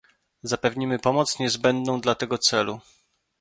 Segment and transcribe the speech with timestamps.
[0.43, 2.79] Zapewnimy pomoc niezbędną dla tego celu